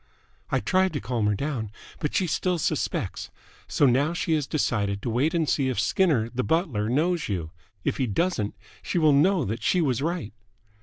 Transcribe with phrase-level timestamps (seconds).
[0.49, 1.69] "I tried to calm her down,
[1.99, 3.29] but she still suspects.
[3.67, 7.51] So now she has decided to wait and see if Skinner, the butler, knows you.
[7.83, 10.33] If he doesn't, she will know that she was right."